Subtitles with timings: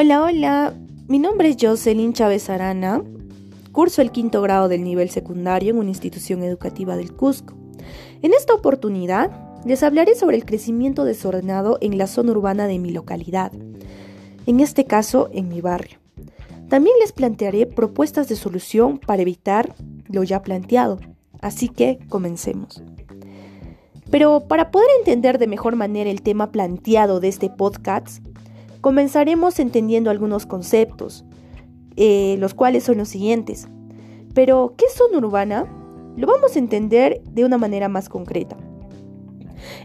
[0.00, 0.74] Hola, hola.
[1.08, 3.02] Mi nombre es Jocelyn Chávez Arana.
[3.72, 7.54] Curso el quinto grado del nivel secundario en una institución educativa del Cusco.
[8.22, 9.32] En esta oportunidad
[9.66, 13.50] les hablaré sobre el crecimiento desordenado en la zona urbana de mi localidad,
[14.46, 15.98] en este caso en mi barrio.
[16.68, 19.74] También les plantearé propuestas de solución para evitar
[20.06, 21.00] lo ya planteado.
[21.40, 22.84] Así que comencemos.
[24.12, 28.22] Pero para poder entender de mejor manera el tema planteado de este podcast,
[28.80, 31.24] Comenzaremos entendiendo algunos conceptos,
[31.96, 33.68] eh, los cuales son los siguientes.
[34.34, 35.66] Pero, ¿qué es zona urbana?
[36.16, 38.56] Lo vamos a entender de una manera más concreta.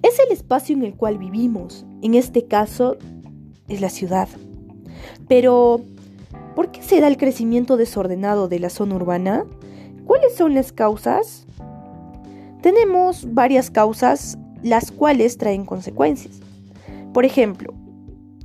[0.04, 2.98] Es el espacio en el cual vivimos, en este caso
[3.68, 4.28] es la ciudad.
[5.28, 5.82] Pero,
[6.56, 9.46] ¿por qué se da el crecimiento desordenado de la zona urbana?
[10.06, 11.48] ¿Cuáles son las causas?
[12.62, 16.40] Tenemos varias causas las cuales traen consecuencias.
[17.14, 17.74] Por ejemplo,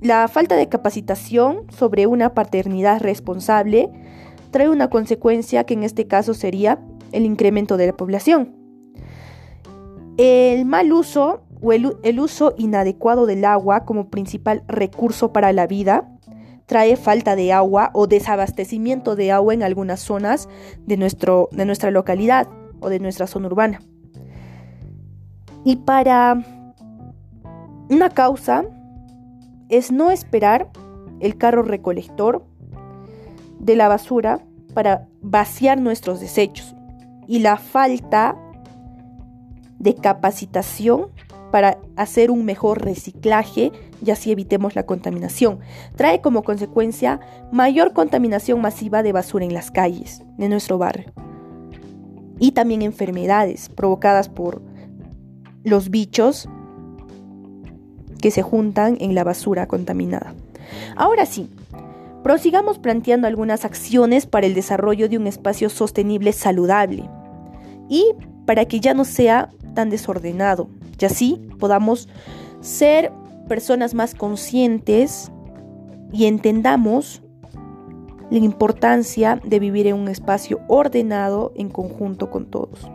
[0.00, 3.90] la falta de capacitación sobre una paternidad responsable
[4.50, 6.80] trae una consecuencia que en este caso sería
[7.12, 8.54] el incremento de la población.
[10.16, 16.08] El mal uso o el, uso inadecuado del agua como principal recurso para la vida
[16.66, 20.48] trae falta de agua o desabastecimiento de agua en algunas zonas
[20.86, 22.46] de, nuestro, de nuestra localidad
[22.80, 23.80] o de nuestra zona urbana.
[25.64, 26.44] Y para
[27.88, 28.64] una causa
[29.68, 30.70] es no esperar
[31.20, 32.44] el carro recolector
[33.58, 34.40] de la basura
[34.74, 36.74] para vaciar nuestros desechos
[37.26, 38.36] y la falta
[39.78, 41.08] de capacitación
[41.50, 43.72] para hacer un mejor reciclaje
[44.04, 45.60] y así evitemos la contaminación.
[45.96, 47.20] Trae como consecuencia
[47.52, 51.12] mayor contaminación masiva de basura en las calles de nuestro barrio
[52.38, 54.62] y también enfermedades provocadas por
[55.64, 56.48] los bichos
[58.20, 60.34] que se juntan en la basura contaminada.
[60.96, 61.48] Ahora sí,
[62.22, 67.08] prosigamos planteando algunas acciones para el desarrollo de un espacio sostenible saludable
[67.88, 68.12] y
[68.44, 70.68] para que ya no sea tan desordenado
[71.00, 72.08] y así podamos
[72.60, 73.12] ser
[73.48, 75.30] personas más conscientes
[76.12, 77.22] y entendamos
[78.30, 82.90] la importancia de vivir en un espacio ordenado en conjunto con todos.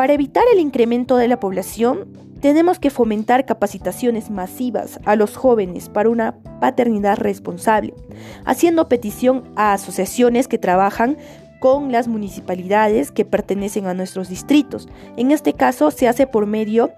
[0.00, 2.08] Para evitar el incremento de la población,
[2.40, 7.92] tenemos que fomentar capacitaciones masivas a los jóvenes para una paternidad responsable,
[8.46, 11.18] haciendo petición a asociaciones que trabajan
[11.60, 14.88] con las municipalidades que pertenecen a nuestros distritos.
[15.18, 16.92] En este caso se hace por medio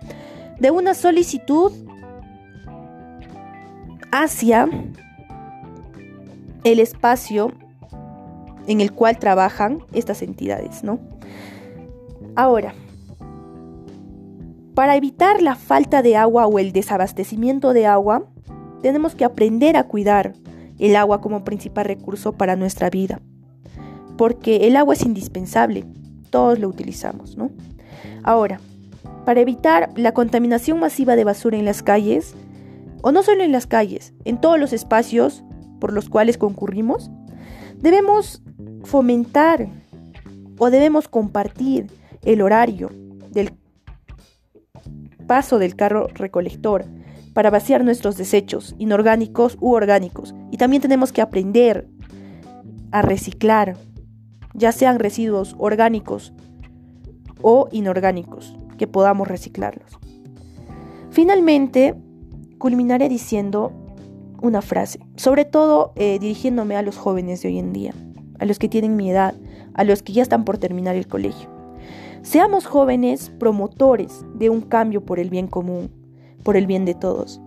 [0.61, 1.73] de una solicitud
[4.13, 4.69] hacia
[6.63, 7.51] el espacio
[8.69, 11.01] en el cual trabajan estas entidades, ¿no?
[12.37, 12.75] Ahora,
[14.75, 18.25] para evitar la falta de agua o el desabastecimiento de agua,
[18.83, 20.35] tenemos que aprender a cuidar
[20.79, 23.21] el agua como principal recurso para nuestra vida.
[24.17, 25.85] Porque el agua es indispensable,
[26.31, 27.51] todos lo utilizamos, ¿no?
[28.23, 28.61] Ahora,
[29.25, 32.35] para evitar la contaminación masiva de basura en las calles,
[33.03, 35.45] o no solo en las calles, en todos los espacios
[35.81, 37.11] por los cuales concurrimos,
[37.79, 38.43] debemos
[38.85, 39.69] fomentar
[40.59, 41.89] o debemos compartir
[42.23, 42.91] el horario
[43.31, 43.53] del
[45.33, 46.85] paso del carro recolector
[47.33, 50.35] para vaciar nuestros desechos inorgánicos u orgánicos.
[50.51, 51.89] Y también tenemos que aprender
[52.91, 53.79] a reciclar,
[54.53, 56.35] ya sean residuos orgánicos
[57.41, 59.99] o inorgánicos, que podamos reciclarlos.
[61.09, 61.95] Finalmente,
[62.59, 63.73] culminaré diciendo
[64.43, 67.95] una frase, sobre todo eh, dirigiéndome a los jóvenes de hoy en día,
[68.39, 69.35] a los que tienen mi edad,
[69.73, 71.62] a los que ya están por terminar el colegio.
[72.23, 75.91] Seamos jóvenes promotores de un cambio por el bien común,
[76.45, 77.41] por el bien de todos.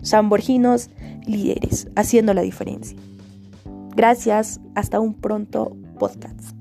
[0.00, 0.90] Samborginos,
[1.26, 2.98] líderes, haciendo la diferencia.
[3.94, 6.57] Gracias, hasta un pronto podcast.